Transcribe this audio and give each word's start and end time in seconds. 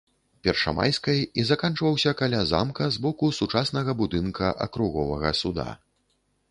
Першамайскай 0.45 1.19
і 1.41 1.43
заканчваўся 1.49 2.13
каля 2.21 2.39
замка 2.55 2.89
з 2.97 3.05
боку 3.07 3.33
сучаснага 3.41 3.91
будынка 4.01 4.53
акруговага 4.69 5.29
суда. 5.45 5.69